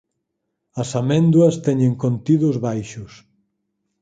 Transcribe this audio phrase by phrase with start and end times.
[0.81, 3.11] As améndoas teñen contidos baixos.